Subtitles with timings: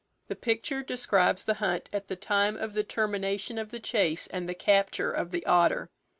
[0.29, 4.49] The picture describes the hunt at the time of the termination of the chase and
[4.49, 5.91] the capture of the otter.